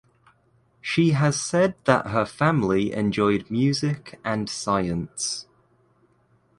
She 0.81 1.11
has 1.11 1.39
said 1.39 1.75
that 1.83 2.07
her 2.07 2.25
family 2.25 2.91
enjoyed 2.91 3.51
music 3.51 4.19
and 4.25 4.49
science. 4.49 5.45